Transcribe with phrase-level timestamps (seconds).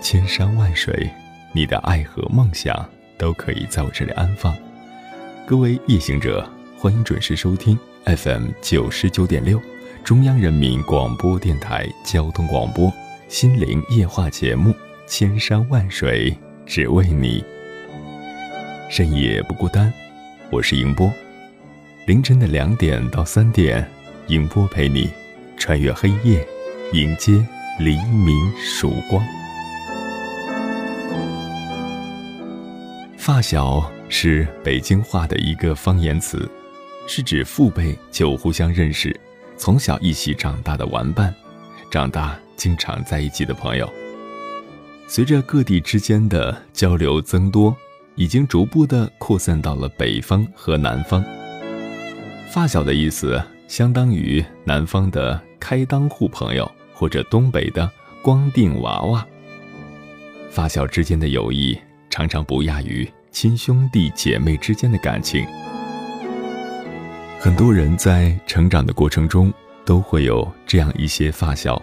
[0.00, 1.08] 千山万水，
[1.52, 4.56] 你的爱和梦想都可以在我这里安放。
[5.46, 6.48] 各位夜行者，
[6.78, 9.60] 欢迎准时收听 FM 九十九点六，
[10.02, 12.88] 中央人民广播电台交通广播
[13.28, 14.70] 《心灵夜话》节目
[15.06, 16.34] 《千山万水
[16.64, 17.40] 只为你》。
[18.90, 19.92] 深夜不孤单，
[20.50, 21.12] 我是迎波。
[22.06, 23.86] 凌晨的两点到三点，
[24.28, 25.10] 迎波陪你
[25.56, 26.44] 穿越黑夜。
[26.92, 27.32] 迎接
[27.78, 29.24] 黎明曙光。
[33.20, 36.50] 发小是北京话的一个方言词，
[37.06, 39.14] 是指父辈就互相认识，
[39.58, 41.32] 从小一起长大的玩伴，
[41.90, 43.86] 长大经常在一起的朋友。
[45.06, 47.76] 随着各地之间的交流增多，
[48.14, 51.22] 已经逐步的扩散到了北方和南方。
[52.50, 56.68] 发小的意思相当于南方的开裆户朋友。
[56.94, 57.90] 或者东北的
[58.20, 59.26] 光腚娃娃，
[60.50, 61.78] 发小之间的友谊
[62.10, 65.46] 常常不亚于亲兄弟姐妹之间的感情。
[67.38, 69.52] 很多人在成长的过程中
[69.84, 71.80] 都会有这样一些发小，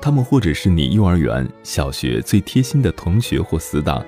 [0.00, 4.04] 他们或者是你幼儿园、小学最贴心的同学或死党，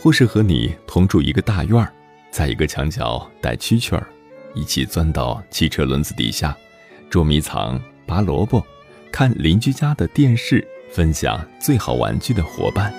[0.00, 1.92] 或是和你同住一个大院儿，
[2.30, 4.06] 在一个墙角逮蛐蛐儿，
[4.54, 6.56] 一起钻到汽车轮子底下
[7.10, 8.64] 捉迷藏、拔萝卜。
[9.10, 12.90] 看邻居家的电视，分享最好玩具的伙伴。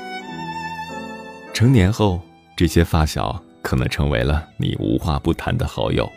[1.52, 2.22] 成年后，
[2.56, 6.10] 这些发小可能成为了你无话不谈的好友，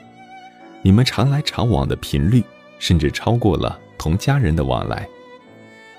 [0.82, 2.44] 你们常来常往的频率
[2.78, 5.08] 甚至超过了同家人的往来。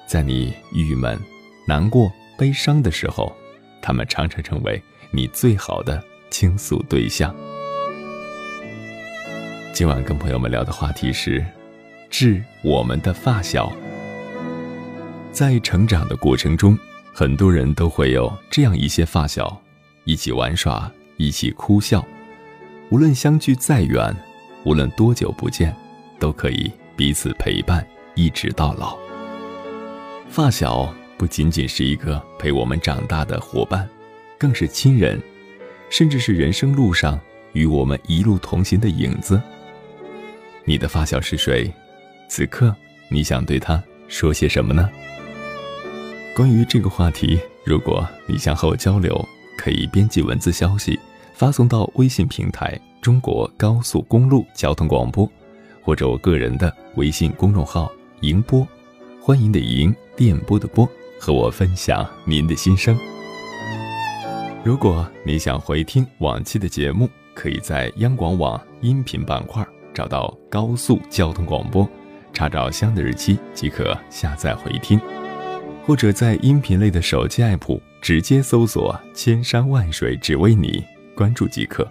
[0.06, 1.20] 在你郁闷、
[1.68, 3.36] 难过、悲伤的时候，
[3.82, 4.82] 他们常常成为
[5.12, 7.36] 你最好的倾诉对象。
[9.74, 11.44] 今晚跟朋友们聊的话题是：
[12.10, 13.72] 致我们的发小。
[15.32, 16.78] 在成长的过程中，
[17.14, 19.62] 很多人都会有这样一些发小，
[20.08, 22.04] 一起玩耍，一起哭笑。
[22.90, 24.16] 无论相距再远，
[24.64, 25.76] 无论多久不见，
[26.18, 27.86] 都可以彼此陪伴，
[28.16, 28.98] 一直到老。
[30.30, 33.86] 发小不仅仅是一个陪我们长大的伙伴，
[34.38, 35.22] 更是亲人，
[35.90, 37.20] 甚至是人生路上
[37.52, 39.42] 与我们一路同行的影子。
[40.64, 41.70] 你的发小是谁？
[42.30, 42.74] 此刻
[43.10, 44.90] 你想对他说些什么呢？
[46.34, 50.98] 关于这个话题，如果你想和我交流，可以编辑文字消息
[51.34, 55.30] 发送到微信平台“中国高速公路交通广播”，
[55.84, 57.92] 或者我个人的微信公众号
[58.22, 58.66] “迎播”，
[59.20, 60.88] 欢迎的迎，电波的波，
[61.20, 62.98] 和我分享您的心声。
[64.64, 71.88] 如果你想回听往期的节目，可以在央广网音频板块找到“高速交通广播”，
[72.34, 75.00] 查找相应的日期即可下载回听。
[75.86, 80.82] 或者在音频类的手机 app 直接搜索“千山万水只为你”，
[81.14, 81.86] 关注即可。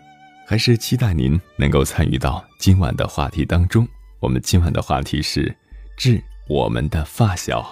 [0.46, 3.86] 还是期待您能够参与到今晚的话题当中。
[4.18, 5.54] 我们今晚的话题是
[5.94, 6.18] 致
[6.48, 7.70] 我们的发小。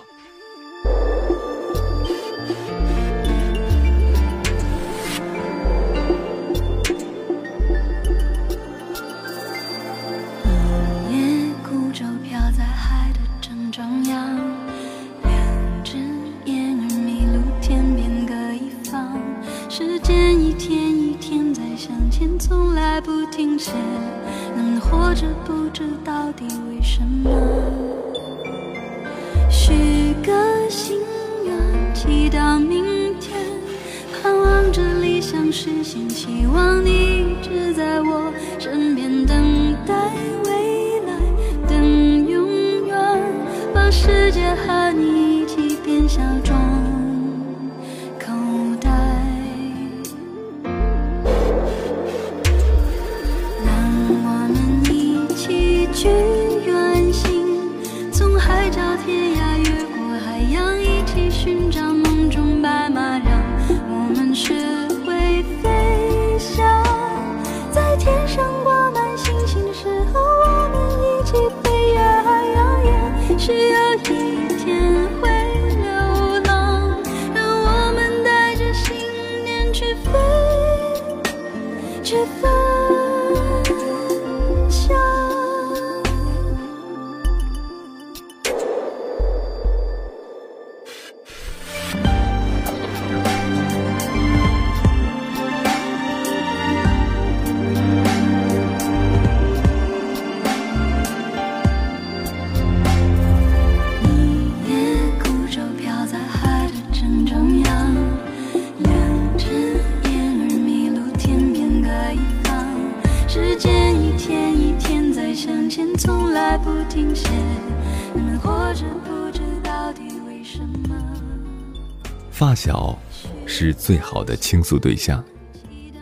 [122.65, 122.99] 小
[123.45, 125.23] 是最好的倾诉对象，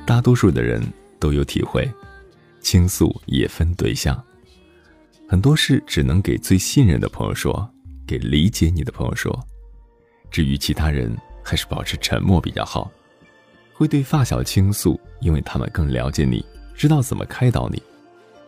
[0.07, 0.81] 大多数的人
[1.19, 1.91] 都有体会。
[2.61, 4.25] 倾诉也分对象，
[5.29, 7.69] 很多事只能给最信任的朋友说，
[8.07, 9.37] 给理解你的朋友说。
[10.31, 11.13] 至于其他人，
[11.43, 12.89] 还是保持沉默比较好。
[13.75, 17.83] 会对发小倾诉，因为他们更了解你，知道怎么开导你，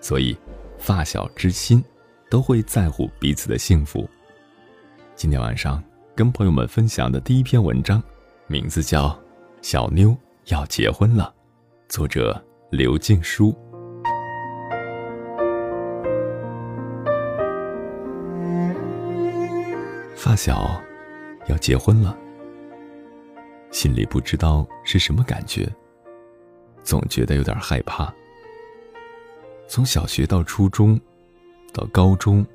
[0.01, 0.37] 所以
[0.79, 1.83] 发小之心
[2.31, 4.09] 都会在乎彼此的幸福。
[5.17, 5.83] 今天晚上
[6.17, 8.01] 跟朋友们分享的第一篇文章，
[8.47, 9.09] 名字叫
[9.63, 11.35] 《小妞要结婚了》，
[11.93, 12.41] 作者
[12.71, 13.53] 刘静书。
[20.15, 20.81] 发小
[21.49, 22.17] 要结婚了，
[23.73, 25.69] 心里不知道是什么感觉，
[26.85, 28.15] 总觉得有点害怕。
[29.67, 30.99] 从小学到初中，
[31.73, 32.47] 到高中，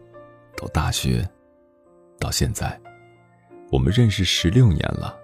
[0.55, 1.29] 到大学，
[2.17, 2.79] 到现在，
[3.71, 5.15] 我们认识十六年了。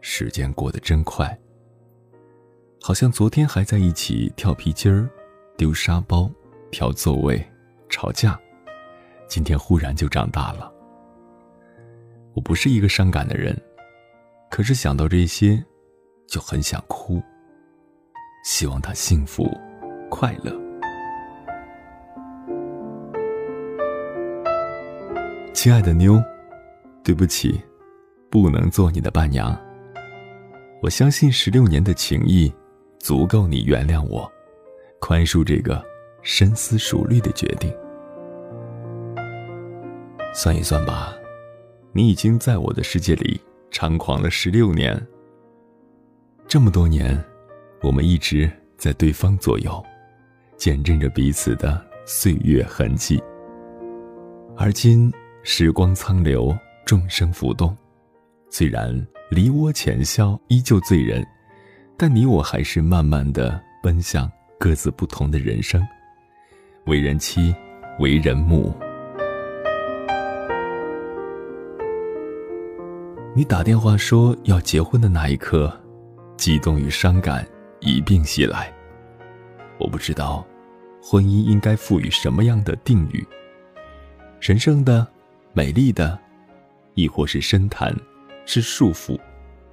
[0.00, 1.36] 时间过得真快，
[2.80, 5.08] 好像昨天还在一起跳皮筋儿、
[5.56, 6.30] 丢沙包、
[6.70, 7.44] 调座位、
[7.88, 8.38] 吵架，
[9.26, 10.70] 今天忽然就长大了。
[12.34, 13.60] 我不是一个伤感的人，
[14.50, 15.64] 可是想到这些，
[16.28, 17.22] 就很想哭。
[18.44, 19.50] 希望他幸福、
[20.10, 20.52] 快乐。
[25.54, 26.22] 亲爱的妞，
[27.04, 27.60] 对不起，
[28.30, 29.56] 不能做你的伴娘。
[30.82, 32.52] 我相信十六年的情谊，
[32.98, 34.30] 足够你原谅我，
[34.98, 35.84] 宽恕这个
[36.22, 37.72] 深思熟虑的决定。
[40.34, 41.14] 算一算吧。
[41.96, 43.40] 你已经在我的世界里
[43.70, 45.00] 猖狂了十六年。
[46.48, 47.22] 这么多年，
[47.82, 49.80] 我们一直在对方左右，
[50.56, 53.22] 见证着彼此的岁月痕迹。
[54.56, 55.12] 而今
[55.44, 56.52] 时光苍流，
[56.84, 57.76] 众生浮动，
[58.50, 58.94] 虽然
[59.30, 61.26] 梨涡浅笑依旧醉人，
[61.96, 65.82] 但你我还是慢慢的奔向各自不同的人生。
[66.84, 67.54] 为人妻，
[67.98, 68.74] 为人母。
[73.34, 75.72] 你打电话说要结婚的那一刻，
[76.36, 77.46] 激动与伤感
[77.80, 78.70] 一并袭来。
[79.78, 80.46] 我不知道，
[81.02, 83.26] 婚姻应该赋予什么样的定语？
[84.38, 85.06] 神圣的、
[85.54, 86.16] 美丽的，
[86.94, 87.94] 亦或是深潭，
[88.46, 89.18] 是束缚，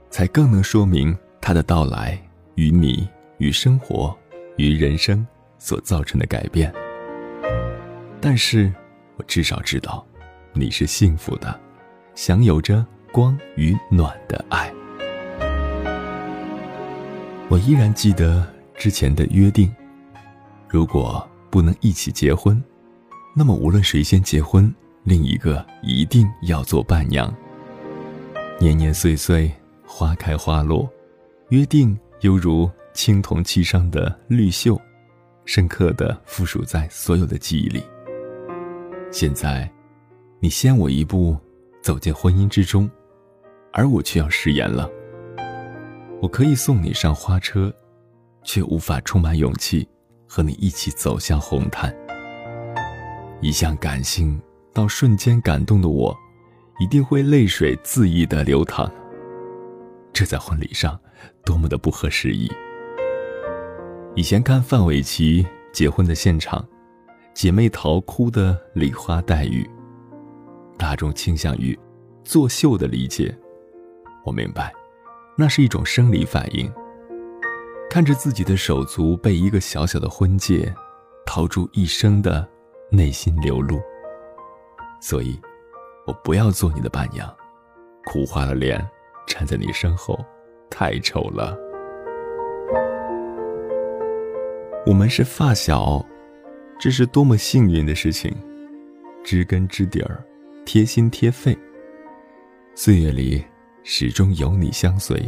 [0.10, 2.22] 才更能说明它的到来
[2.56, 4.18] 与你、与生活、
[4.58, 5.26] 与人生
[5.58, 6.74] 所造成的改变。
[8.20, 8.72] 但是，
[9.18, 10.06] 我至少知道，
[10.54, 11.60] 你是幸福的，
[12.16, 12.86] 享有着。
[13.14, 14.74] 光与暖的爱，
[17.50, 18.48] 我依然记得
[18.78, 19.70] 之前的约定：
[20.70, 22.64] 如果不能一起结婚，
[23.36, 27.34] 那么无论谁先结婚，另一个一定要做伴娘。
[28.60, 29.52] 年年岁岁，
[29.86, 30.90] 花开花落，
[31.50, 34.80] 约定犹如青铜器上的绿绣，
[35.46, 37.84] 深刻的附属在所有的记忆里。
[39.12, 39.70] 现在，
[40.40, 41.38] 你先我一步
[41.82, 42.90] 走进婚姻之中。
[43.74, 44.90] 而我却要食言了。
[46.22, 47.74] 我可以送你上花车，
[48.44, 49.88] 却无法充满勇气
[50.28, 51.96] 和你一起走向红毯。
[53.40, 54.38] 一向感性
[54.74, 56.18] 到瞬间感动的我，
[56.80, 58.92] 一定会泪水恣意的流淌。
[60.14, 61.00] 这在婚礼上
[61.46, 62.52] 多么的不合时宜。
[64.16, 66.66] 以前看范玮琪结婚的现场，
[67.34, 69.70] 姐妹淘哭的梨花带雨。
[70.78, 71.78] 大众倾向于
[72.24, 73.34] 作秀的理解，
[74.26, 74.74] 我明白，
[75.38, 76.72] 那是一种生理反应。
[77.90, 80.74] 看着自己的手足被一个小小的婚戒
[81.26, 82.48] 套住一生的
[82.90, 83.82] 内心流露，
[85.02, 85.38] 所以，
[86.06, 87.28] 我不要做你的伴娘，
[88.06, 88.80] 哭花了脸
[89.28, 90.18] 站在你身后，
[90.70, 91.58] 太丑了。
[94.86, 96.06] 我们是发小，
[96.80, 98.32] 这是多么幸运的事情，
[99.24, 100.24] 知根知底儿，
[100.66, 101.58] 贴心贴肺。
[102.76, 103.44] 岁月里
[103.84, 105.20] 始终有你相随。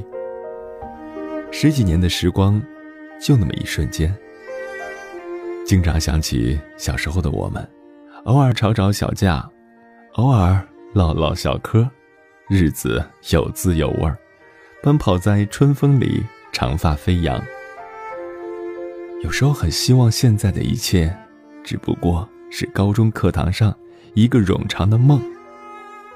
[1.52, 2.62] 十几年的时光，
[3.20, 4.16] 就那么一瞬间。
[5.66, 7.68] 经常想起小时候的我们，
[8.26, 9.48] 偶尔吵吵小架，
[10.14, 11.90] 偶尔唠唠小嗑，
[12.48, 14.16] 日子有滋有味儿，
[14.84, 17.44] 奔跑在春风里，长发飞扬。
[19.24, 21.12] 有时候很希望现在的一切，
[21.64, 23.76] 只不过是高中课堂上
[24.14, 25.20] 一个冗长的梦。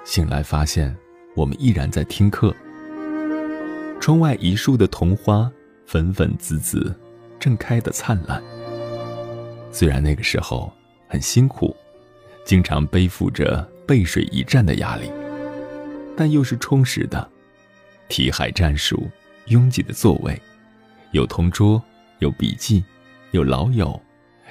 [0.04, 0.96] 醒来发现，
[1.36, 2.56] 我们依然在听课。
[4.00, 5.51] 窗外一树的桐花，
[5.88, 6.96] 粉粉紫紫，
[7.39, 8.39] 正开得灿烂。
[9.72, 10.72] 虽然那个时候
[11.08, 11.75] 很辛苦，
[12.46, 15.10] 经常背负着背水一战的压力，
[16.15, 17.27] 但又是充实的。
[18.10, 19.10] 题海战术，
[19.48, 20.39] 拥挤的座位，
[21.12, 21.82] 有同桌，
[22.20, 22.84] 有笔记，
[23.32, 24.00] 有老友，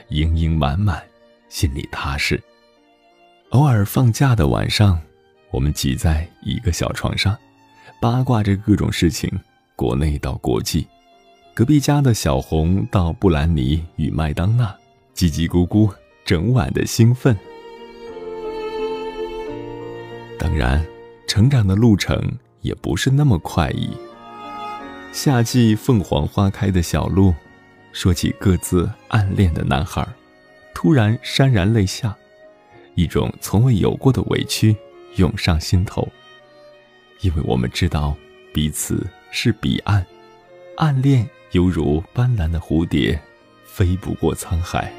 [0.08, 1.02] 盈盈满满，
[1.48, 2.42] 心里踏实。
[3.50, 5.00] 偶尔放假的晚上，
[5.50, 7.36] 我们挤在一个小床上。
[8.00, 9.30] 八卦着各种事情，
[9.74, 10.86] 国内到国际，
[11.54, 14.74] 隔壁家的小红到布兰妮与麦当娜，
[15.14, 15.90] 叽叽咕咕，
[16.24, 17.34] 整晚的兴奋。
[20.38, 20.84] 当然，
[21.26, 22.20] 成长的路程
[22.60, 23.90] 也不是那么快意。
[25.12, 27.34] 夏季凤凰花开的小路，
[27.92, 30.06] 说起各自暗恋的男孩，
[30.74, 32.14] 突然潸然泪下，
[32.94, 34.76] 一种从未有过的委屈
[35.16, 36.06] 涌上心头。
[37.22, 38.14] 因为我们知道，
[38.52, 40.04] 彼此是彼岸，
[40.76, 43.18] 暗恋犹如斑斓的蝴蝶，
[43.64, 44.92] 飞不过沧海。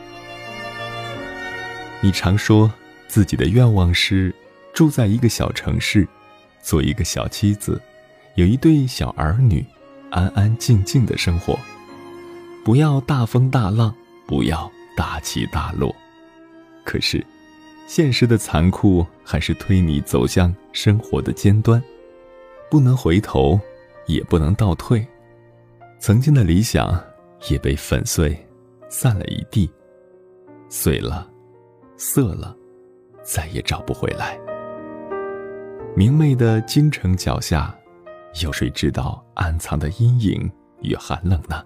[2.01, 2.71] 你常说
[3.07, 4.33] 自己的愿望是
[4.77, 6.07] 住在一个小城市，
[6.61, 7.81] 做一个小妻子，
[8.35, 9.65] 有一对小儿女，
[10.11, 11.57] 安安静静的生活，
[12.63, 13.91] 不要大风大浪，
[14.27, 15.95] 不要大起大落。
[16.85, 17.25] 可是，
[17.87, 21.81] 现实的残酷还是推你走向生活的尖端。
[22.69, 23.59] 不能回头，
[24.05, 25.03] 也不能倒退，
[25.97, 27.03] 曾经的理想
[27.49, 28.37] 也被粉碎，
[28.89, 29.67] 散了一地，
[30.69, 31.27] 碎了，
[31.97, 32.55] 色了，
[33.23, 34.39] 再也找不回来。
[35.97, 37.75] 明媚的京城脚下，
[38.43, 40.47] 有谁知道暗藏的阴影
[40.83, 41.63] 与寒冷呢？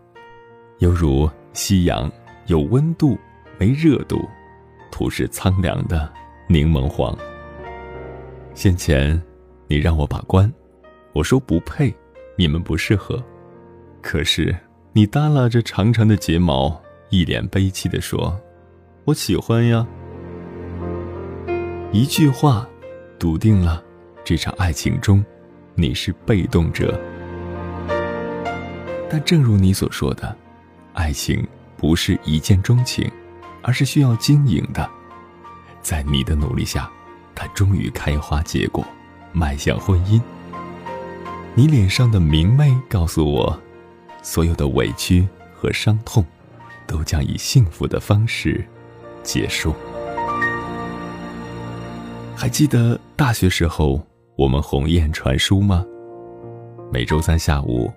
[0.79, 2.09] 犹如夕阳，
[2.45, 3.19] 有温度
[3.59, 4.25] 没热度，
[4.89, 6.09] 徒是苍凉的
[6.47, 7.13] 柠檬黄。
[8.53, 9.21] 先前，
[9.67, 10.49] 你让我把关。
[11.11, 11.93] 我说不配，
[12.37, 13.21] 你们不适合。
[14.01, 14.55] 可是
[14.93, 18.39] 你耷拉着长长的睫毛，一脸悲戚地说
[19.03, 19.85] ：“我喜欢呀。”
[21.91, 22.65] 一句话，
[23.19, 23.83] 笃定了
[24.23, 25.23] 这场爱情中，
[25.73, 26.99] 你是被动者。
[29.09, 30.35] 但正如你所说的，
[30.93, 33.11] 爱情不是一见钟情，
[33.63, 34.87] 而是需要经营的。
[35.81, 36.89] 在你的努力下，
[37.33, 38.85] 它终于开花结果，
[39.33, 40.21] 迈向婚姻。
[41.55, 43.59] 你脸上的明媚告诉我，
[44.21, 46.23] 所有的委屈和伤痛，
[46.85, 48.63] 都将以幸福的方式
[49.23, 49.75] 结束。
[52.35, 54.01] 还记得大学时候
[54.41, 55.85] 我们鸿雁传书吗？
[56.91, 57.93] 每周三下午，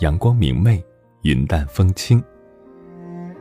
[0.00, 0.84] 阳光明媚，
[1.22, 2.22] 云淡风轻。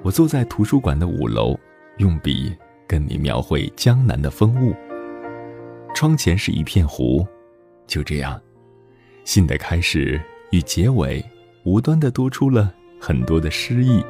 [0.03, 1.53] 我坐在图书馆的五楼，
[1.97, 2.55] 用笔
[2.88, 4.74] 跟你描绘江南的风物。
[5.93, 7.27] 窗前是一片湖，
[7.88, 8.41] 就这样。
[9.25, 10.17] 信的开始
[10.51, 11.21] 与结尾，
[11.65, 14.01] 无端的多出了很多的诗意。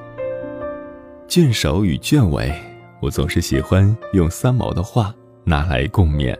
[1.28, 2.54] 卷首与卷尾，
[3.02, 5.12] 我总是喜欢用三毛的话
[5.46, 6.38] 拿来共勉。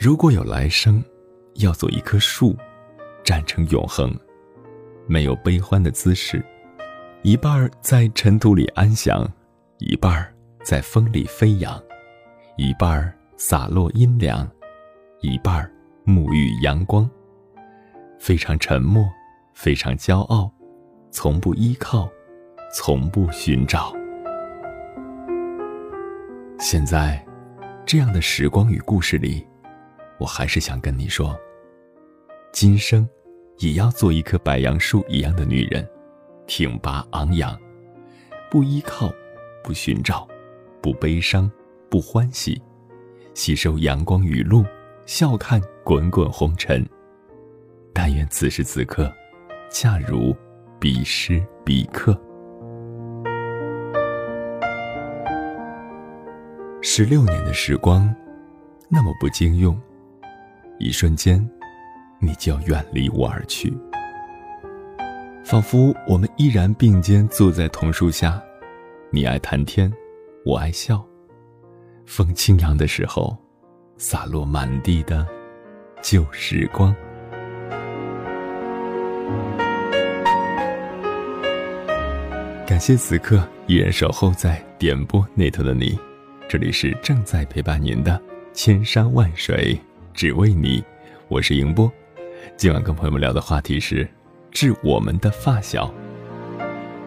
[0.00, 1.02] 如果有来生，
[1.54, 2.56] 要做一棵树，
[3.24, 4.16] 站成永恒，
[5.08, 6.40] 没有悲欢的姿势，
[7.22, 9.28] 一半儿在尘土里安详，
[9.78, 11.82] 一半儿在风里飞扬，
[12.56, 14.48] 一半儿洒落阴凉，
[15.20, 15.68] 一半儿
[16.06, 17.10] 沐浴阳光。
[18.20, 19.04] 非常沉默，
[19.52, 20.48] 非常骄傲，
[21.10, 22.08] 从不依靠，
[22.72, 23.92] 从不寻找。
[26.60, 27.20] 现在，
[27.84, 29.44] 这样的时光与故事里，
[30.18, 31.38] 我还是想跟你说：
[32.52, 33.08] 今生，
[33.58, 35.88] 也要做一棵白杨树一样的女人，
[36.46, 37.56] 挺拔昂扬，
[38.50, 39.12] 不依靠，
[39.62, 40.26] 不寻找，
[40.80, 41.50] 不悲伤，
[41.88, 42.60] 不欢喜，
[43.34, 44.64] 吸收阳光雨露，
[45.06, 46.84] 笑看滚滚红尘。
[47.92, 49.12] 但愿此时此刻，
[49.70, 50.36] 恰如
[50.80, 52.20] 彼时彼刻。
[56.80, 58.12] 十六年的时光，
[58.88, 59.78] 那么不经用，
[60.78, 61.44] 一瞬间，
[62.20, 63.76] 你就要远离我而去。
[65.44, 68.40] 仿佛我们依然并肩坐在桐树下，
[69.10, 69.92] 你爱谈天，
[70.44, 71.04] 我爱笑。
[72.06, 73.36] 风轻扬的时候，
[73.96, 75.26] 洒落满地的
[76.00, 76.94] 旧时光。
[82.66, 85.98] 感谢此刻依然守候在点播那头的你。
[86.48, 88.20] 这里是正在陪伴您的
[88.52, 89.78] 千山万水，
[90.18, 90.82] 只为你。
[91.28, 91.88] 我是迎波。
[92.56, 94.04] 今晚跟朋友们聊的话题是
[94.50, 95.94] 致我们的发小。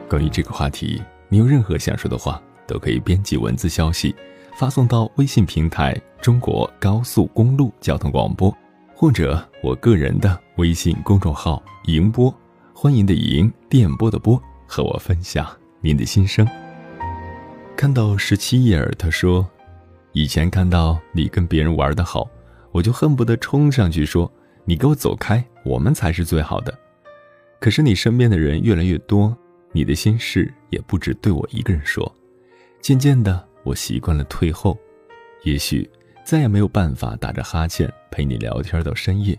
[0.10, 4.16] 关于这个话题，你有任何想说的话，都可以编辑文字消息
[4.56, 8.50] 发送到微信平台“中国高速公路交通广播”，
[8.96, 12.34] 或者我个人的微信公众号“迎波”，
[12.74, 15.46] 欢迎的迎，电波的波，和我分享
[15.82, 16.48] 您的心声。
[17.76, 19.46] 看到十七叶儿，他说
[20.14, 22.26] ：“以前看到你跟别人玩的好，
[22.72, 24.32] 我就恨不得冲上去说
[24.66, 26.78] ：‘你给我走开，我们才是最好的。’
[27.60, 29.36] 可是你身边的人越来越多，
[29.72, 32.12] 你的心事也不止对我一个人说。
[32.82, 34.78] 渐渐的，我习惯了退后，
[35.44, 35.88] 也许
[36.24, 39.38] 再也没有办法打着哈欠陪你聊天到深夜，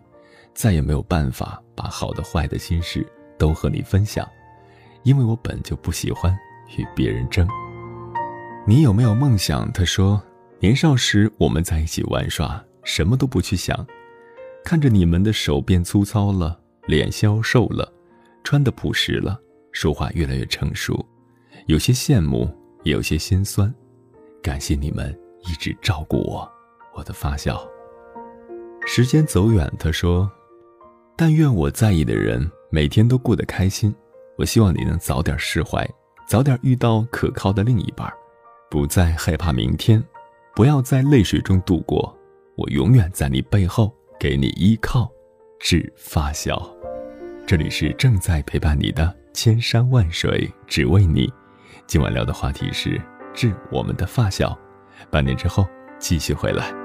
[0.54, 3.06] 再也没有办法把好的坏的心事
[3.38, 4.28] 都和你分享，
[5.02, 6.32] 因为我本就不喜欢
[6.76, 7.48] 与别人争。”
[8.64, 9.72] 你有没有梦想？
[9.72, 10.22] 他说
[10.60, 13.86] ：“年少时我们在一起玩耍，什么都不去想，
[14.64, 17.92] 看着你们的手变粗糙了，脸消瘦了，
[18.44, 19.40] 穿的朴实了，
[19.72, 21.04] 说话越来越成熟，
[21.66, 22.48] 有些羡慕，
[22.82, 23.72] 也有些心酸。
[24.42, 25.16] 感谢你们
[25.48, 26.50] 一直照顾我，
[26.94, 27.66] 我的发小。”
[28.84, 30.30] 时间走远，他说
[31.16, 33.94] ：“但愿我在意的人每天都过得开心。
[34.36, 35.88] 我希望你能早点释怀，
[36.26, 38.12] 早点遇到可靠的另一半。”
[38.68, 40.02] 不再害怕明天，
[40.56, 42.18] 不要在泪水中度过。
[42.54, 45.10] 我永远在你背后给你依靠，
[45.58, 46.70] 致发小。
[47.46, 51.32] 这里是正在陪伴你的千山万水，只为你。
[51.86, 53.00] 今晚聊的话题是
[53.32, 54.56] 致我们的发小。
[55.10, 55.66] 半年之后
[55.98, 56.81] 继续回来。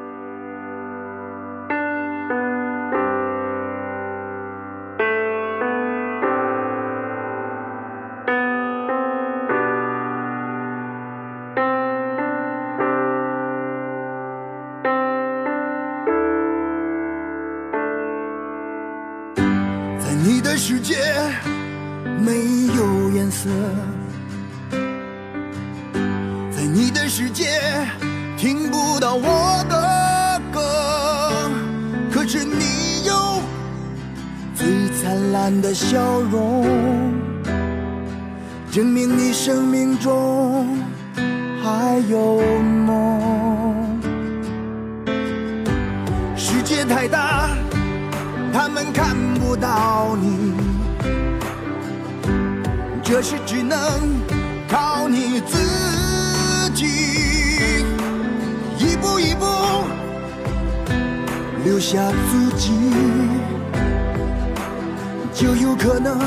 [65.39, 66.17] 就有可能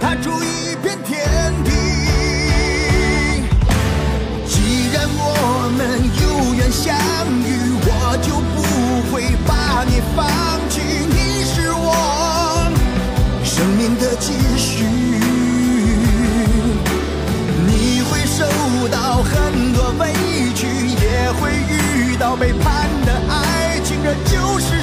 [0.00, 1.70] 踏出一片天地。
[4.48, 6.92] 既然我们有缘相
[7.46, 8.60] 遇，我就不
[9.14, 10.26] 会把你放
[10.68, 10.80] 弃。
[11.08, 12.68] 你是我
[13.44, 13.94] 生命。
[13.96, 14.84] 的继续，
[17.64, 18.44] 你会受
[18.88, 20.12] 到很多委
[20.54, 24.82] 屈，也会遇到背叛的爱情，这就是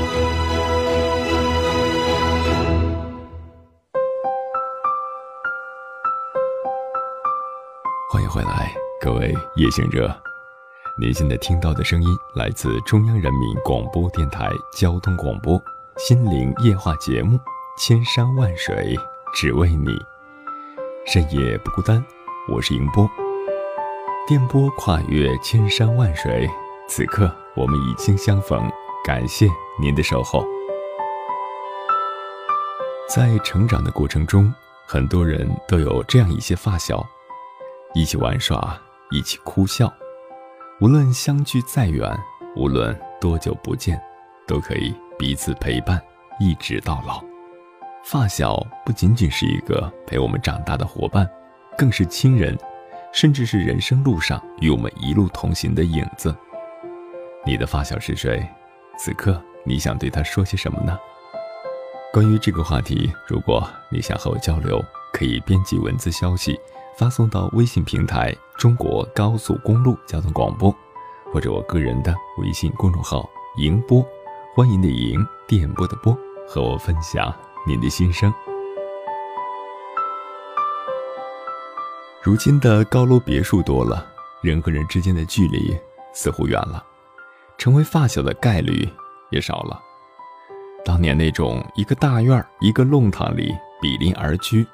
[8.31, 10.09] 回来，各位夜行者。
[10.97, 15.61] 您现在听到的声音来自中央人民广播电台交通广播
[15.97, 17.35] 心灵夜话节目
[17.77, 18.97] 《千山万水
[19.35, 19.89] 只为你》，
[21.05, 22.01] 深夜不孤单，
[22.47, 23.09] 我是迎波。
[24.25, 26.49] 电波跨越千山万水，
[26.87, 28.71] 此刻我们已经相逢，
[29.03, 29.45] 感谢
[29.77, 30.45] 您的守候。
[33.13, 34.53] 在成长的过程中，
[34.87, 37.05] 很多人都有这样一些发小。
[37.93, 39.91] 一起玩耍，一起哭笑，
[40.79, 42.09] 无论相距再远，
[42.55, 44.01] 无论多久不见，
[44.47, 46.01] 都可以彼此陪伴，
[46.39, 47.21] 一直到老。
[48.05, 51.29] 发小不仅仅是一个陪我们长大的伙伴，
[51.77, 52.57] 更是亲人，
[53.11, 56.33] 甚至是人生路上与我们一路同行的影子。
[57.45, 58.41] 你的发小是谁？
[58.97, 60.97] 此刻你想对他说些什么呢？
[62.13, 66.57] 关于这个话题，如果你想和我交流，可以编辑文字消息。
[66.97, 70.73] 发送到微信平台“中国高速公路交通广播”，
[71.31, 73.27] 或者我个人的微信公众号
[73.57, 74.05] “迎播”，
[74.55, 76.15] 欢迎的迎，电波的波，
[76.47, 77.33] 和我分享
[77.65, 78.31] 您的心声。
[82.21, 84.05] 如今的高楼别墅多了，
[84.41, 85.75] 人和人之间的距离
[86.13, 86.85] 似乎远了，
[87.57, 88.87] 成为发小的概率
[89.31, 89.81] 也少了。
[90.85, 94.67] 当年那种一个大院一个弄堂里比邻而居。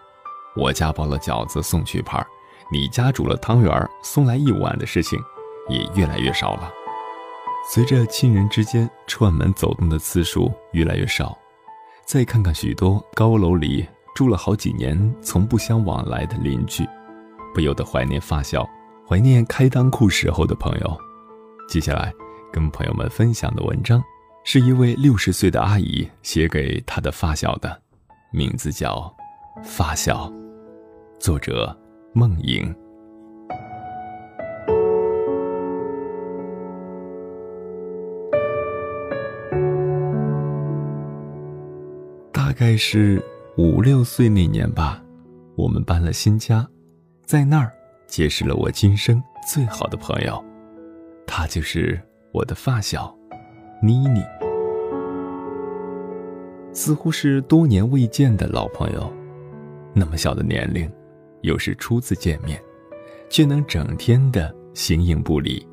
[0.57, 2.25] 我家包了饺子送去盘，
[2.71, 5.19] 你家煮了汤圆送来一碗的事情，
[5.69, 6.71] 也越来越少了。
[7.69, 11.37] 随着亲人之间串门走动的次数越来越少，
[12.05, 16.87] 再看看许多高楼里住了好几年从不相往来的邻居，
[17.53, 18.67] 不由得怀念发小，
[19.07, 20.97] 怀念开裆裤时候的朋友。
[21.67, 22.13] 接下来
[22.51, 24.01] 跟朋友们分享的文章，
[24.45, 27.81] 是一位六十岁的阿姨写给她的发小的，
[28.31, 29.13] 名字叫
[29.63, 30.29] 《发小》。
[31.19, 31.75] 作者：
[32.13, 32.73] 梦莹。
[42.31, 43.21] 大概是
[43.57, 45.03] 五六岁那年吧，
[45.55, 46.65] 我们搬了新家，
[47.25, 47.71] 在那儿
[48.05, 50.41] 结识了我今生最好的朋友，
[51.25, 51.99] 他就是
[52.31, 53.13] 我的发小，
[53.81, 54.23] 妮妮。
[56.71, 59.11] 似乎是多年未见的老朋友，
[59.93, 60.89] 那么小的年龄。
[61.41, 62.61] 又是初次见面，
[63.29, 65.65] 却能整天的形影不离。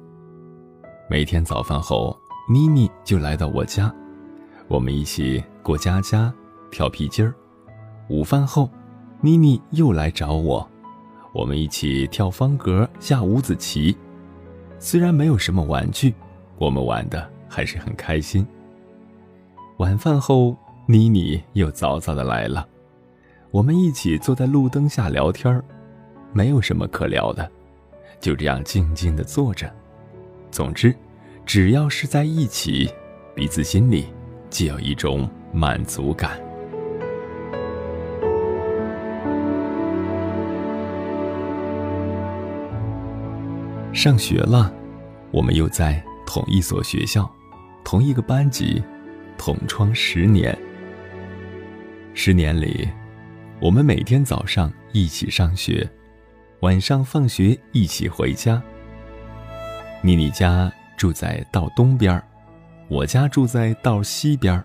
[1.09, 3.95] 每天早饭后，妮妮就来到我家，
[4.69, 6.33] 我们一起过家家、
[6.71, 7.35] 跳皮筋儿。
[8.09, 8.71] 午饭后，
[9.21, 10.69] 妮妮又来找我，
[11.33, 13.97] 我们一起跳方格、下五子棋。
[14.79, 16.15] 虽然没有什么玩具，
[16.59, 18.47] 我们玩的还是很开心。
[19.79, 22.69] 晚饭后，妮妮又早早的来了。
[23.55, 25.63] 我们一起坐在路灯下聊天
[26.33, 27.49] 没有什么可聊的，
[28.19, 29.73] 就这样静静的坐着。
[30.51, 30.93] 总之，
[31.47, 32.91] 只要是在一起，
[33.33, 34.07] 彼此心里
[34.51, 36.33] 就有一种满足感。
[43.93, 44.75] 上学了，
[45.31, 47.33] 我们又在同一所学校，
[47.85, 48.83] 同一个班级，
[49.39, 50.59] 同窗十年。
[52.15, 52.89] 十年里。
[53.65, 55.91] 我们每天早上一起上学，
[56.61, 58.63] 晚上放学一起回家。
[60.03, 62.23] 妮妮家住在道东边
[62.89, 64.63] 我家住在道西边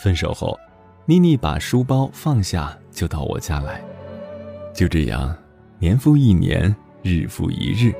[0.00, 0.56] 分手后，
[1.04, 3.82] 妮妮把书包放下，就到我家来。
[4.72, 5.36] 就这样，
[5.80, 7.92] 年复一年，日复一日。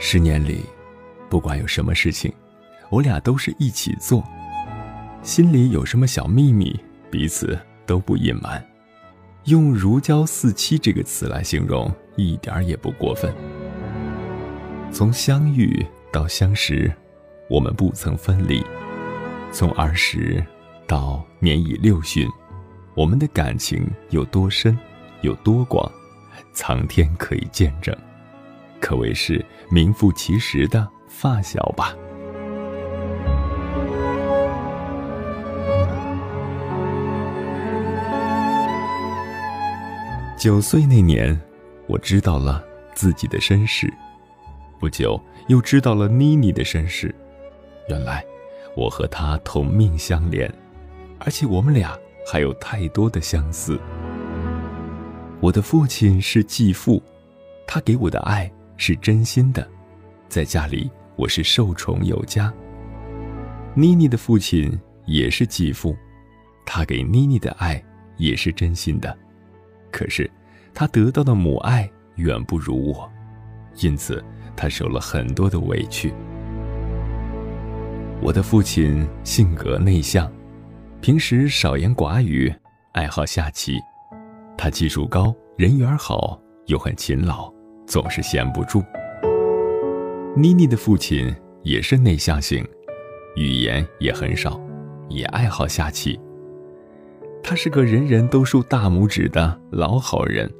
[0.00, 0.64] 十年里，
[1.30, 2.34] 不管有什么事情，
[2.90, 4.24] 我俩都是一起做。
[5.22, 6.76] 心里有什么小秘密，
[7.12, 8.60] 彼此都不隐瞒。
[9.44, 13.34] 用“如胶似漆”这个词来形容，一点儿也不过分。
[14.92, 16.92] 从相遇到相识，
[17.48, 18.62] 我们不曾分离；
[19.50, 20.44] 从儿时
[20.86, 22.28] 到年已六旬，
[22.94, 24.78] 我们的感情有多深？
[25.22, 25.90] 有多广，
[26.52, 27.96] 苍天可以见证，
[28.80, 31.96] 可谓是名副其实的发小吧。
[40.42, 41.40] 九岁那年，
[41.86, 42.64] 我知道了
[42.96, 43.88] 自己的身世，
[44.80, 47.14] 不久又知道了妮妮的身世。
[47.88, 48.24] 原来，
[48.76, 50.52] 我和她同命相连，
[51.20, 53.78] 而且我们俩还有太多的相似。
[55.40, 57.00] 我的父亲是继父，
[57.64, 59.64] 他给我的爱是真心的，
[60.28, 62.52] 在家里我是受宠有加。
[63.74, 64.76] 妮妮的父亲
[65.06, 65.96] 也是继父，
[66.66, 67.80] 他给妮妮的爱
[68.16, 69.16] 也是真心的，
[69.92, 70.28] 可是
[70.74, 73.08] 他得到的母爱远不如我，
[73.80, 74.24] 因此
[74.56, 76.12] 他受了很多的委屈。
[78.20, 80.30] 我的父亲性格内向，
[81.00, 82.52] 平时少言寡语，
[82.92, 83.78] 爱好下棋。
[84.56, 87.52] 他技术高，人缘好，又很勤劳，
[87.86, 88.82] 总是闲不住。
[90.36, 92.64] 妮妮的父亲也是内向型，
[93.36, 94.60] 语言也很少，
[95.08, 96.18] 也爱好下棋。
[97.42, 100.50] 他是个人人都竖大拇指的老好人。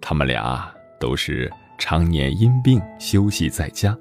[0.00, 3.96] 他们俩都是常年因病休息在家，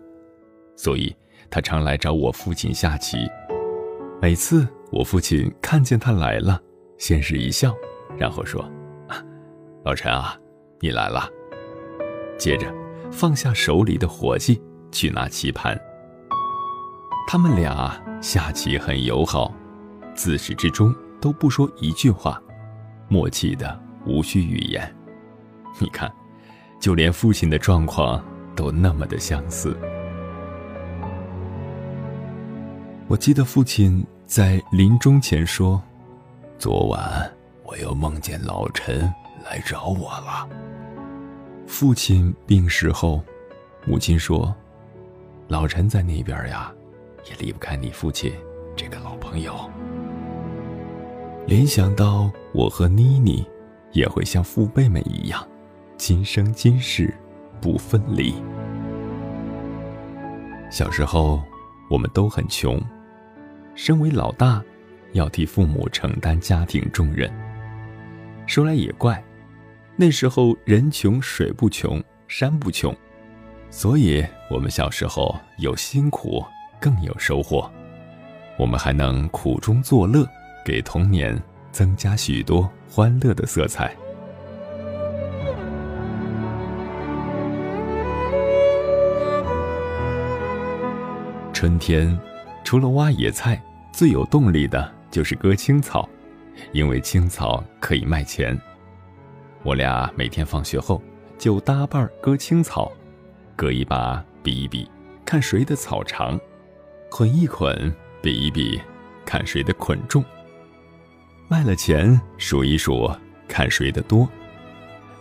[0.75, 1.15] 所以
[1.49, 3.17] 他常来找我父亲下棋。
[4.21, 6.61] 每次我父亲看见他来了，
[6.97, 7.73] 先是一笑，
[8.17, 8.63] 然后说。
[9.83, 10.35] 老陈啊，
[10.79, 11.29] 你来了。
[12.37, 12.73] 接着，
[13.11, 15.79] 放下手里的活计，去拿棋盘。
[17.27, 19.53] 他们俩下棋很友好，
[20.15, 20.93] 自始至终
[21.25, 22.39] 都不说一句话，
[23.07, 24.95] 默契的无需语言。
[25.79, 26.07] 你看，
[26.79, 28.23] 就连父亲的状况
[28.55, 29.75] 都那么的相似。
[33.07, 35.81] 我记得父亲在临终前说
[36.59, 37.27] ：“昨晚
[37.63, 39.11] 我又梦见老陈。”
[39.43, 40.47] 来找我了。
[41.65, 43.19] 父亲病逝后，
[43.87, 44.55] 母亲说
[45.49, 46.71] ：“老陈在那边呀，
[47.27, 48.31] 也离不开你父亲
[48.75, 49.67] 这个老朋友。”
[51.47, 53.45] 联想到我和妮妮，
[53.91, 55.47] 也会像父辈们一样，
[55.95, 57.13] 今生今世
[57.61, 58.33] 不分离。
[60.71, 61.39] 小时候，
[61.87, 62.81] 我们都很穷，
[63.75, 64.59] 身为老大，
[65.11, 67.31] 要替父母承担家庭重任。
[68.47, 69.23] 说来也怪。
[69.95, 72.93] 那时候人穷水不穷山不穷，
[73.69, 76.43] 所以我们小时候有辛苦，
[76.81, 77.71] 更有收获。
[78.57, 80.27] 我们还能苦中作乐，
[80.65, 81.39] 给童年
[81.71, 83.95] 增加许多欢乐的色彩。
[91.53, 92.19] 春天，
[92.63, 93.61] 除了挖野菜，
[93.93, 96.09] 最有动力的就是割青草，
[96.71, 98.59] 因为青草可以卖钱。
[99.61, 100.99] 我俩每天放学后
[101.37, 102.91] 就搭伴割青草，
[103.55, 104.89] 割一把比一比，
[105.23, 106.35] 看谁的草长；
[107.11, 108.81] 捆一捆比一比，
[109.25, 110.25] 看谁的捆重。
[111.47, 113.09] 卖了钱数一数，
[113.47, 114.27] 看谁的多。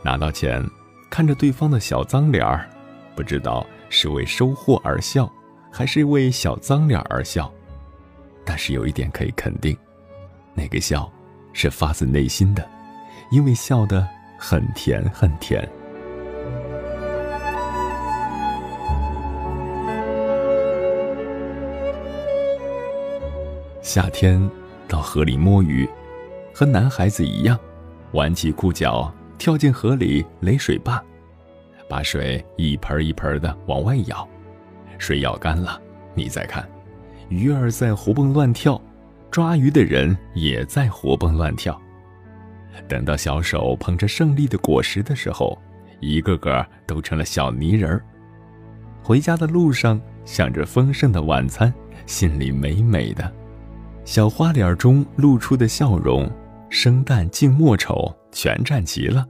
[0.03, 0.65] 拿到钱，
[1.11, 2.69] 看着对方的小脏脸儿，
[3.15, 5.31] 不知道是为收获而笑，
[5.71, 7.53] 还是为小脏脸而笑。
[8.45, 9.77] 但是有一点可以肯定，
[10.55, 11.11] 那个笑
[11.53, 12.69] 是发自内心的，
[13.31, 14.07] 因为笑的。
[14.37, 15.67] 很甜很甜。
[23.81, 24.51] 夏天
[24.87, 25.89] 到河里摸鱼，
[26.55, 27.59] 和男孩子一样，
[28.13, 31.03] 挽起裤脚跳进河里垒水坝，
[31.89, 34.27] 把水一盆一盆的往外舀，
[34.97, 35.81] 水舀干了，
[36.15, 36.65] 你再看，
[37.29, 38.81] 鱼儿在活蹦乱跳，
[39.33, 41.77] 抓鱼的人也在活蹦乱跳。
[42.87, 45.61] 等到小手捧着胜利的果实的时候，
[45.99, 48.05] 一个个都成了小泥人儿。
[49.03, 51.73] 回家的路上，想着丰盛的晚餐，
[52.07, 53.33] 心里美美的。
[54.05, 56.31] 小花脸中露出的笑容，
[56.75, 59.25] 生旦净末丑全占齐了，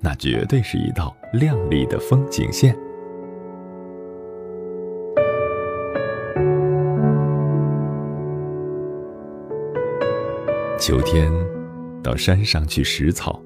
[0.00, 2.76] 那绝对是一道亮丽的风景线。
[10.76, 11.32] 秋天
[12.02, 13.40] 到山上去拾草，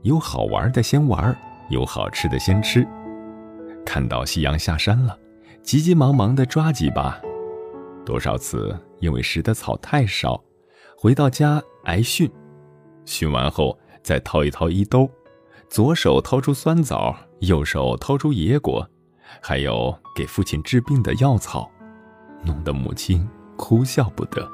[0.00, 1.36] 有好玩的先玩，
[1.68, 2.82] 有好吃的先吃。
[3.84, 5.14] 看到夕阳下山了，
[5.62, 7.20] 急急忙忙的抓几把，
[8.06, 10.42] 多少次因为拾的草太少，
[10.96, 12.28] 回到家挨训。
[13.06, 15.10] 训完后再掏一掏衣兜，
[15.70, 18.86] 左手掏出酸枣，右手掏出野果，
[19.40, 21.70] 还有给父亲治病的药草，
[22.44, 24.46] 弄得母亲哭笑不得。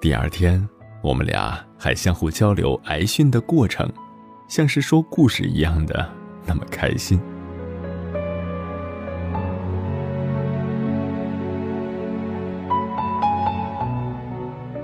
[0.00, 0.64] 第二天。
[1.02, 3.86] 我们俩还相互交流挨训的过程，
[4.48, 6.10] 像是说故事一样的
[6.46, 7.20] 那么开心。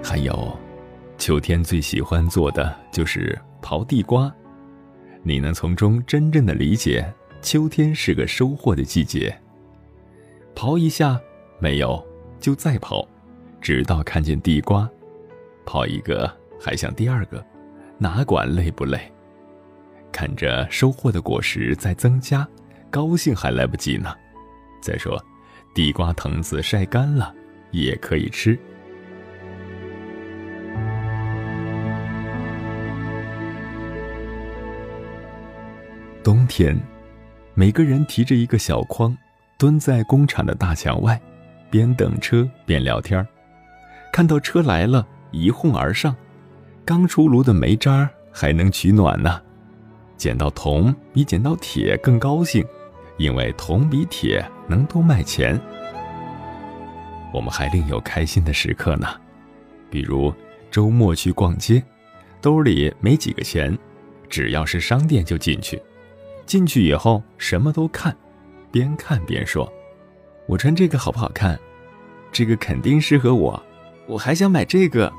[0.05, 0.55] 还有，
[1.21, 4.35] 秋天最喜欢做的就是刨地瓜，
[5.23, 7.07] 你能从中真正的理解
[7.43, 9.39] 秋天是个收获的季节。
[10.55, 11.21] 刨一下
[11.59, 12.03] 没有，
[12.41, 13.07] 就再刨，
[13.61, 14.89] 直到看见地瓜。
[15.67, 17.45] 刨一个还想第二个，
[17.99, 18.99] 哪管累不累？
[20.11, 22.49] 看着收获的果实在增加，
[22.91, 24.11] 高兴还来不及呢。
[24.81, 25.23] 再说，
[25.75, 27.35] 地瓜藤子晒干了
[27.73, 28.59] 也可以吃。
[36.31, 36.81] 冬天，
[37.55, 39.19] 每个人提着一个小筐，
[39.59, 41.21] 蹲在工厂的大墙外，
[41.69, 43.27] 边等车边聊天
[44.13, 45.05] 看到车来了。
[45.33, 46.15] 一哄而上，
[46.85, 49.43] 刚出炉的煤渣还能取暖呢。
[50.17, 52.65] 捡到铜比捡到铁更高兴，
[53.17, 55.61] 因为铜比铁能多卖钱。
[57.35, 59.09] 我们还另有开心的时刻呢，
[59.91, 60.33] 比如
[60.71, 61.83] 周末去逛街，
[62.41, 63.77] 兜里没几个钱，
[64.29, 65.83] 只要是商店就进去。
[66.51, 68.17] 进去以后什么都看，
[68.73, 69.73] 边看边说
[70.49, 71.57] ：“我穿这个好不好看？
[72.33, 73.63] 这个肯定适合我。”
[74.09, 75.13] 我还想买这个。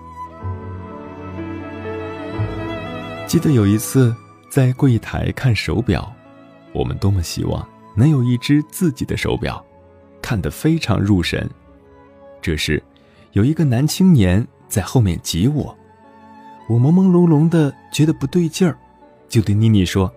[3.26, 4.14] 记得有一次
[4.50, 6.14] 在柜台看手表，
[6.74, 7.66] 我们多么希望
[7.96, 9.66] 能有一只自己的手表，
[10.22, 11.50] 看得非常入神。
[12.42, 12.84] 这时，
[13.32, 15.74] 有一个男青年在后面挤我，
[16.68, 18.78] 我朦朦胧胧的觉得不对劲儿，
[19.30, 20.14] 就对妮妮说：“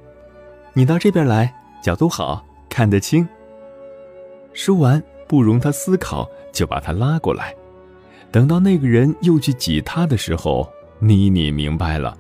[0.77, 3.27] 你到这边来，角度好，看得清。”
[4.53, 7.55] 说完，不容他思考，就把他拉过来。
[8.33, 12.19] 等到那个人又去挤他的时候，妮妮明白了，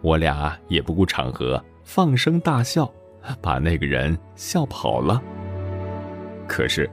[0.00, 2.90] 我俩也不顾场合，放声大笑，
[3.42, 5.22] 把那个人笑跑了。
[6.48, 6.88] 可是，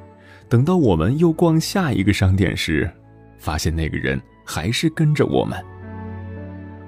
[0.50, 2.90] 等到我们又逛下一个商店时，
[3.38, 5.58] 发现那个人还是跟着我们。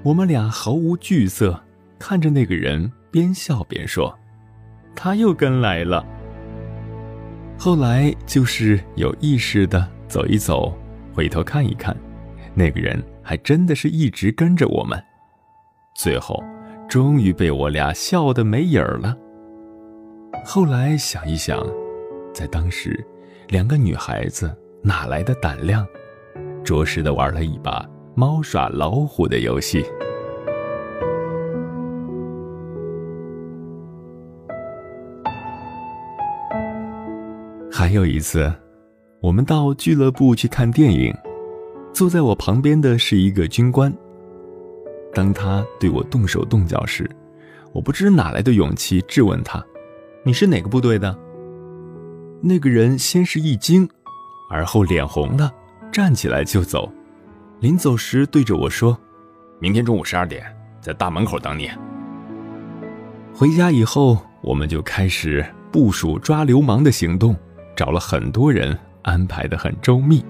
[0.03, 1.57] 我们俩毫无惧色，
[1.97, 4.17] 看着那个人边笑边说
[4.95, 6.05] ：“他又跟来了。”
[7.59, 10.73] 后来就是有意识的走一走。
[11.13, 11.95] 回头看一看，
[12.55, 14.97] 那个人还真的是一直跟着我们，
[15.93, 16.41] 最后
[16.87, 19.15] 终于被我俩笑得没影儿了。
[20.45, 21.61] 后来想一想，
[22.33, 23.05] 在当时，
[23.49, 25.85] 两个女孩子哪来的胆量，
[26.63, 27.85] 着实的玩了一把
[28.15, 29.85] 猫耍老虎的游戏。
[37.81, 38.53] 还有一次。
[39.21, 41.11] 我们到俱乐部去看电影，
[41.91, 43.91] 坐在我旁边的是一个军官。
[45.15, 47.09] 当他对我动手动脚时，
[47.73, 49.65] 我不知哪来的勇气质问他
[50.23, 51.17] ：“你是哪个部队的？”
[52.39, 53.89] 那个人先是一惊，
[54.51, 55.51] 而后脸红了，
[55.91, 56.87] 站起来就走。
[57.61, 58.95] 临走时对着我说
[59.57, 60.45] ：“明天中午十二点
[60.79, 61.67] 在大门口等你。”
[63.33, 67.35] 回家以后，我们就开始部署抓流氓的行动，
[67.81, 68.77] 找了很多人。
[69.01, 70.23] 安排的很周密。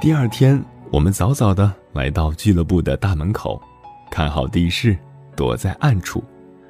[0.00, 0.58] 第二天，
[0.90, 3.60] 我们早早的来到俱乐部的大门口，
[4.10, 4.96] 看好地势，
[5.36, 6.24] 躲在暗处，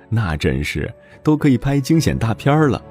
[0.08, 0.92] 那真是
[1.22, 2.82] 都可以拍惊险大片了。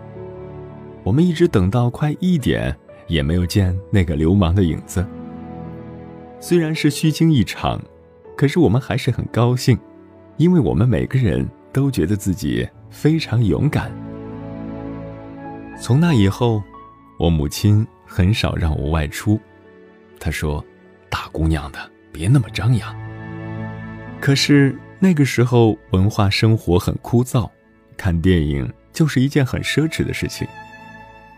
[1.04, 2.74] 我们一直等到快一点，
[3.08, 5.06] 也没有见那个流氓的影子。
[6.40, 7.82] 虽然是虚惊一场，
[8.38, 9.78] 可是我们还是很高兴，
[10.38, 13.92] 因为我们每个人都觉得自己非常勇敢。
[15.80, 16.62] 从那以后，
[17.20, 19.40] 我母亲很少让我外出。
[20.20, 20.64] 她说
[21.08, 21.80] ：“大姑娘的，
[22.12, 22.96] 别那么张扬。”
[24.20, 27.50] 可是那个时候文化生活很枯燥，
[27.96, 30.48] 看电影就是一件很奢侈的事情。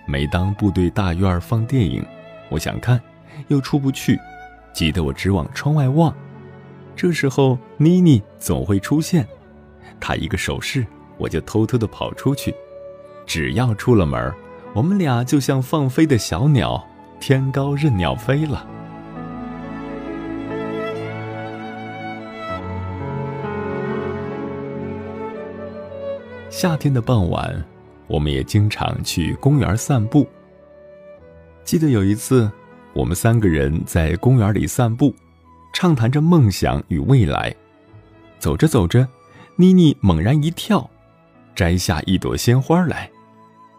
[0.08, 2.04] 每当部队大院放电影，
[2.50, 3.00] 我想看，
[3.50, 4.18] 又出不去，
[4.74, 6.16] 急得我直往窗外望。
[6.96, 9.28] 这时候妮妮总会出现，
[10.00, 10.88] 她一个手势，
[11.18, 12.56] 我就偷偷的跑出去。
[13.30, 14.34] 只要出了门
[14.74, 16.84] 我们俩就像放飞的小鸟
[17.20, 18.68] 天高任鸟飞了。
[26.50, 27.64] 夏天的傍晚
[28.08, 30.28] 我们也经常去公园散步。
[31.64, 32.52] 记得有一次
[32.94, 35.14] 我们三个人在公园里散步
[35.72, 37.56] 畅谈着梦想与未来。
[38.40, 39.08] 走着走着
[39.56, 40.90] 妮妮猛然一跳
[41.54, 43.08] 摘下一朵鲜花来。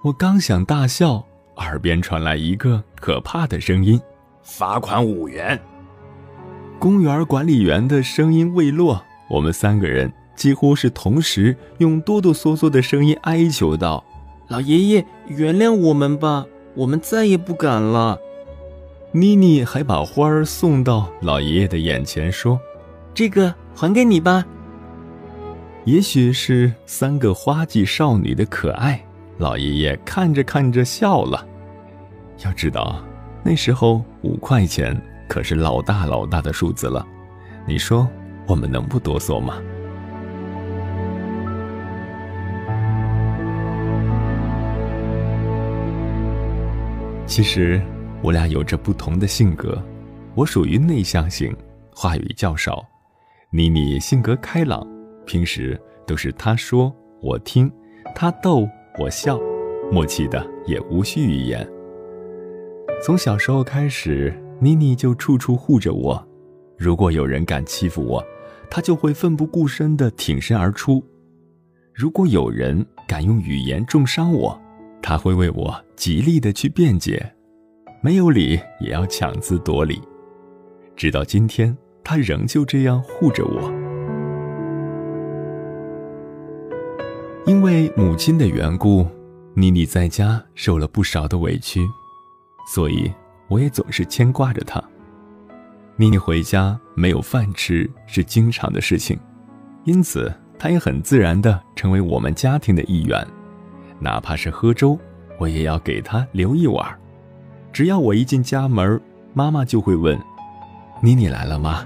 [0.03, 1.23] 我刚想大笑，
[1.57, 4.01] 耳边传来一个可怕的声音
[4.43, 5.61] ：“罚款五元。”
[6.81, 14.03] 公园管理员的声音未落，我们三个人几乎是同时用哆哆嗦嗦的声音哀求道
[14.49, 18.19] ：“老爷爷，原谅我们吧，我们再也不敢了。”
[19.13, 22.59] 妮妮还把花儿送到老爷爷的眼前，说
[23.13, 24.47] ：“这个还给你吧。”
[25.85, 29.05] 也许是三个花季少女的可爱，
[29.41, 31.49] 老爷爷看着看着笑了。
[32.45, 33.03] 要知道，
[33.43, 34.95] 那时候五块钱。
[35.27, 37.07] 可是老大老大的数字了，
[37.65, 38.07] 你说
[38.49, 39.55] 我们能不哆嗦吗？
[47.27, 47.81] 其实
[48.23, 49.81] 我俩有着不同的性格，
[50.35, 51.57] 我属于内向型，
[51.95, 52.85] 话语较少；
[53.51, 54.85] 妮妮性格开朗，
[55.25, 57.73] 平时都是她说我听，
[58.17, 58.69] 她逗
[59.01, 59.41] 我笑，
[59.91, 61.67] 默契的也无需语言。
[63.03, 64.33] 从小时候开始。
[64.63, 66.23] 妮妮就处处护着我，
[66.77, 68.23] 如果有人敢欺负我，
[68.69, 71.03] 她就会奋不顾身地挺身而出；
[71.95, 74.61] 如果有人敢用语言重伤我，
[75.01, 77.33] 她会为我极力地去辩解，
[78.03, 79.99] 没有理也要强词夺理。
[80.95, 81.75] 直到今天，
[82.05, 83.80] 她仍旧这样护着我。
[87.51, 89.05] 因为母亲的缘故，
[89.55, 91.81] 妮妮在家受了不少的委屈，
[92.73, 93.13] 所以。
[93.49, 94.81] 我也总是牵挂着她。
[95.97, 99.19] 妮妮回家没有饭吃是经常的事情，
[99.83, 103.27] 因此她也很自然地成为我们家庭的一员。
[103.99, 104.97] 哪怕是喝粥，
[105.37, 106.97] 我也要给她留一碗。
[107.73, 109.01] 只要我一进家门，
[109.35, 110.17] 妈妈就会问
[111.03, 111.85] ：“妮妮来了吗？”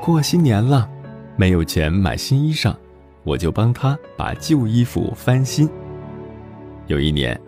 [0.00, 0.88] 过新年了，
[1.36, 2.74] 没有钱买新衣裳，
[3.22, 5.68] 我就帮她把旧衣服翻新。
[6.86, 7.38] 有一年。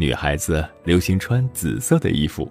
[0.00, 2.48] 女孩子流行穿紫色的衣服，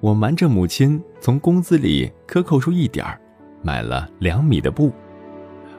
[0.00, 3.20] 我瞒着母亲从工资里克扣出一点儿，
[3.62, 4.92] 买了两米的布。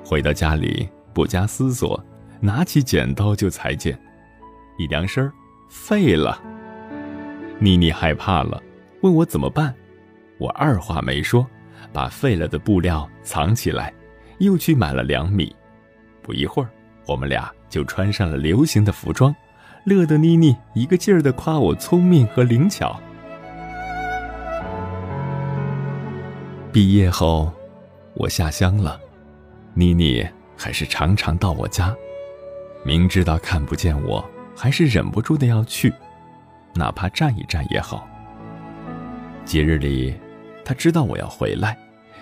[0.06, 2.02] 回到家里不加思索，
[2.40, 4.00] 拿起剪刀就裁剪，
[4.80, 5.34] 一量身儿，
[5.70, 6.42] 废了。
[7.60, 8.64] 妮妮害怕了，
[9.02, 9.76] 问我怎么办，
[10.38, 11.46] 我二话没说，
[11.92, 13.94] 把废了的布料藏起来，
[14.40, 15.56] 又去买了两米。
[16.22, 16.70] 不一会儿，
[17.06, 19.36] 我们俩就穿上了流行的服装。
[19.86, 23.00] 乐得妮妮一个劲儿的夸我聪明和灵巧。
[26.74, 27.50] 毕业后，
[28.14, 29.00] 我下乡了，
[29.74, 30.28] 妮妮
[30.58, 31.96] 还是常常到我家，
[32.84, 34.24] 明知道看不见我，
[34.54, 35.94] 还是忍不住的要去，
[36.76, 38.06] 哪怕站一站也好。
[39.46, 40.14] 节日里，
[40.66, 41.78] 她知道我要回来，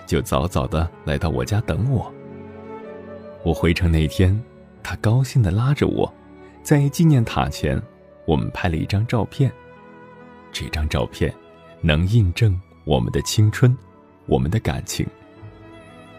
[0.06, 2.12] 就早早的来到我家等我。
[3.43, 4.39] 我回城那天，
[4.82, 6.12] 他高兴的拉着我。
[6.64, 7.80] 在纪念塔前，
[8.26, 9.51] 我们拍了一张照片。
[10.51, 11.32] 这张照片
[11.82, 13.78] 能印证我们的青春，
[14.26, 15.06] 我们的感情。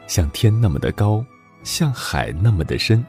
[0.07, 1.25] 像天那么的高，
[1.65, 3.05] 像海那么的深。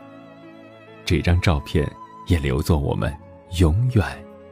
[1.05, 1.87] 这张照片
[2.25, 3.15] 也留作我们
[3.59, 4.03] 永远、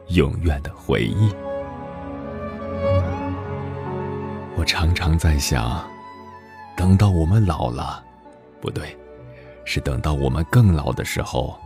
[0.10, 1.34] 永远的回忆。
[4.56, 5.84] 我常常在想，
[6.76, 8.04] 等到我们老了，
[8.62, 8.98] 不对，
[9.64, 11.58] 是等到我们更老的时候。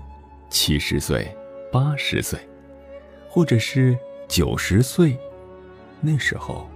[0.51, 1.31] 七十岁、
[1.71, 2.39] 八十岁，
[3.29, 3.95] 或者是
[4.27, 5.15] 九十岁，
[6.01, 6.67] 那时候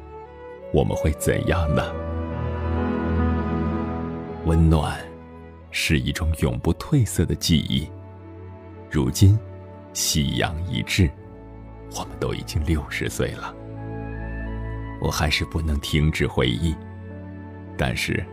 [0.71, 1.91] 我们会怎样呢？
[4.45, 4.99] 温暖
[5.71, 7.89] 是一种永不褪色的记忆。
[8.91, 9.39] 如今，
[9.93, 11.09] 夕阳已至，
[11.95, 13.51] 我们都已经六十岁了，
[15.01, 16.75] 我还是不能停止回忆。
[17.85, 18.25] 但是，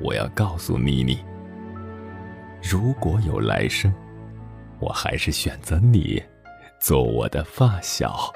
[0.00, 1.24] 我要告诉妮妮，
[2.60, 3.94] 如果有来生。
[4.80, 6.20] 我还是选择你，
[6.80, 8.32] 做我的发小。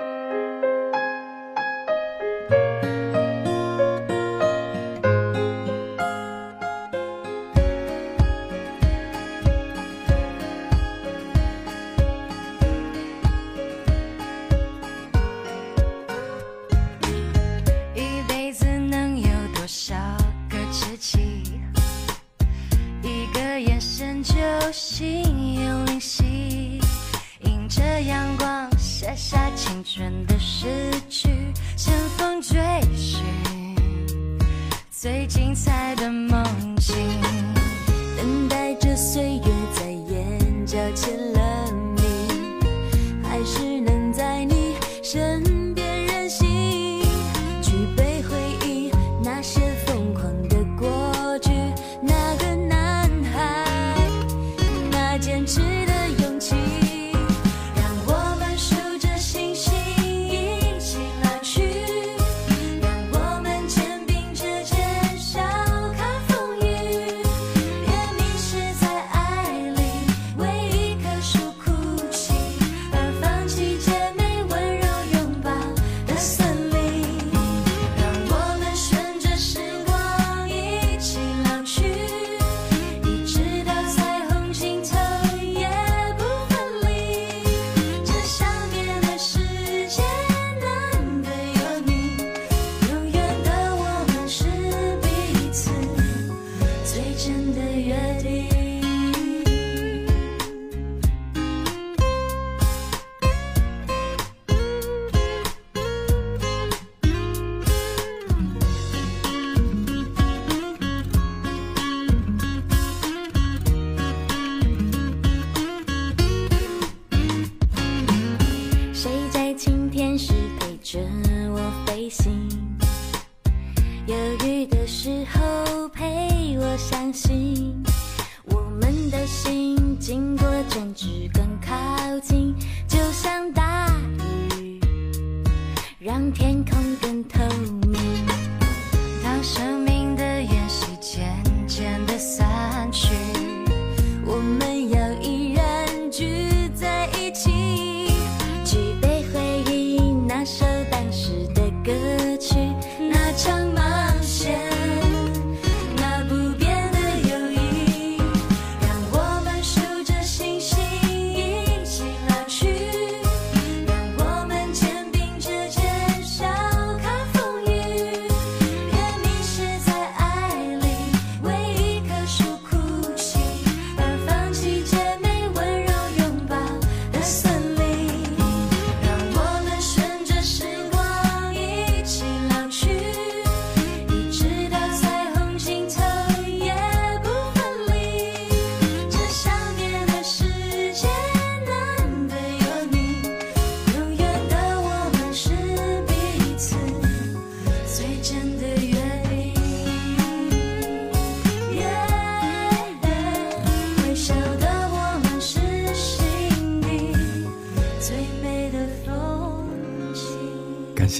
[95.53, 95.80] 次。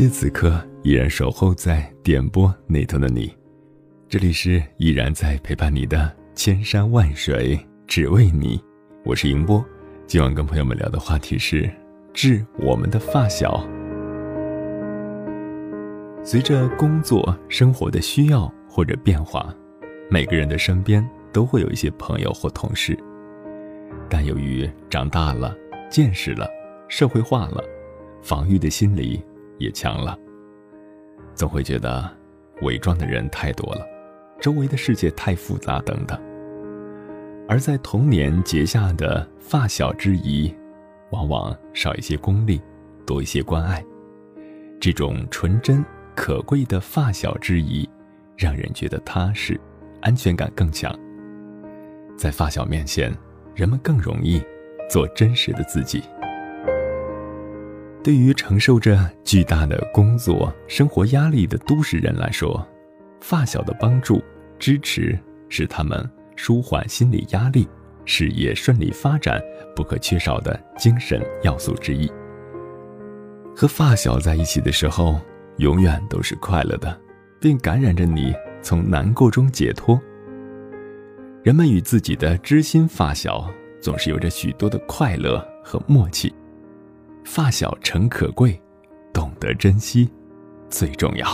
[0.01, 3.31] 谢此刻依然守候在点播那头的你，
[4.09, 8.59] 这里是依然在陪伴你的千山万水只为你，
[9.05, 9.63] 我是迎波。
[10.07, 11.71] 今晚跟朋友们聊的话题是
[12.15, 13.63] 致我们的发小。
[16.25, 19.55] 随着工作生活的需要或者变化，
[20.11, 22.99] 每个人的身边都会有一些朋友或同事，
[24.09, 25.55] 但由于长大了、
[25.91, 26.49] 见识了、
[26.89, 27.63] 社会化了，
[28.23, 29.23] 防御的心理
[29.61, 30.19] 也强了，
[31.35, 32.11] 总会觉得
[32.63, 33.87] 伪装的人太多了，
[34.41, 36.21] 周围的世界太复杂等等。
[37.49, 40.53] 而在童年结下的发小之谊，
[41.11, 42.61] 往往少一些功利，
[43.07, 43.85] 多一些关爱。
[44.81, 45.85] 这种纯真
[46.17, 47.89] 可贵的发小之谊，
[48.37, 49.61] 让人觉得踏实，
[50.01, 50.97] 安全感更强。
[52.17, 53.13] 在发小面前，
[53.55, 54.43] 人们更容易
[54.89, 56.03] 做真实的自己。
[58.03, 62.67] 对于承受着巨大的工作、生活压力的都市人来说，
[63.21, 64.23] 发小的帮助、
[64.59, 67.69] 支持是他们舒缓心理压力、
[68.07, 69.41] 事业顺利发展
[69.77, 72.11] 不可缺少的精神要素之一。
[73.55, 75.21] 和发小在一起的时候，
[75.59, 76.99] 永远都是快乐的，
[77.39, 80.01] 并感染着你从难过中解脱。
[81.43, 83.47] 人们与自己的知心发小
[83.81, 86.35] 总是有着许多的快乐和默契。
[87.25, 88.61] 发小诚可贵，
[89.13, 90.11] 懂得珍惜
[90.69, 91.27] 最重要。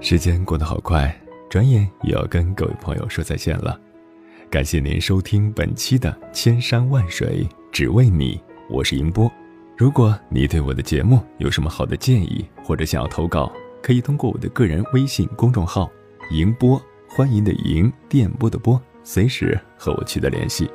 [0.00, 1.14] 时间过得好快，
[1.48, 3.78] 转眼也要跟各位朋友说再见了。
[4.50, 8.36] 感谢您收听本期的《千山万水只为你》，
[8.70, 9.30] 我是银波。
[9.76, 13.52] 如果你对我的节目有什么好的建议，或者想要投稿，
[13.82, 15.90] 可以通过我的个人微信公众号
[16.30, 20.70] “银波”，欢迎的迎，电波的波，随时和我取得联系。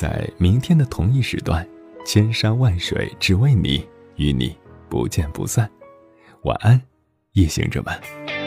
[0.00, 1.66] 在明天的同一时段，
[2.06, 3.84] 千山万水只为你，
[4.14, 4.56] 与你
[4.88, 5.68] 不见不散。
[6.42, 6.80] 晚安，
[7.32, 8.37] 夜行者们。